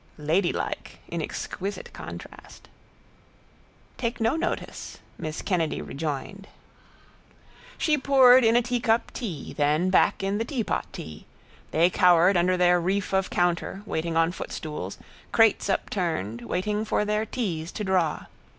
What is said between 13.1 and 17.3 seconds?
of counter, waiting on footstools, crates upturned, waiting for their